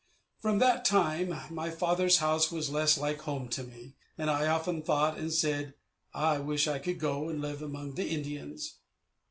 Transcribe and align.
From 0.39 0.57
that 0.57 0.83
time, 0.83 1.39
my 1.51 1.69
father's 1.69 2.17
house 2.17 2.51
was 2.51 2.71
less 2.71 2.97
like 2.97 3.21
home 3.21 3.47
to 3.49 3.61
me, 3.61 3.93
and 4.17 4.31
I 4.31 4.47
often 4.47 4.81
thought 4.81 5.15
and 5.19 5.31
said, 5.31 5.75
"I 6.11 6.39
wish 6.39 6.67
I 6.67 6.79
could 6.79 6.97
go 6.99 7.29
and 7.29 7.39
live 7.39 7.61
among 7.61 7.93
the 7.93 8.09
Indians." 8.09 8.79